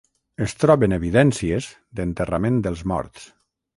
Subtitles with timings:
[0.45, 1.67] Es troben evidències
[1.99, 3.29] d'enterrament dels morts.